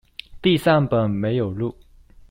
[0.41, 1.77] 地上本沒有路